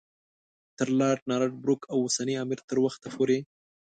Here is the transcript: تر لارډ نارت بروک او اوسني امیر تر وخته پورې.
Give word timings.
تر 0.77 0.87
لارډ 0.99 1.21
نارت 1.29 1.53
بروک 1.63 1.81
او 1.91 1.97
اوسني 2.05 2.35
امیر 2.43 2.59
تر 2.69 2.77
وخته 2.85 3.07
پورې. 3.15 3.37